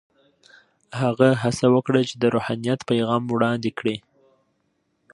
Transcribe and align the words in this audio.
هغه 0.99 1.29
هڅه 1.41 1.65
وکړه 1.75 2.01
چې 2.09 2.15
د 2.17 2.23
روحانیت 2.35 2.79
پیغام 2.89 3.23
وړاندې 3.27 3.71
کړي. 3.79 3.97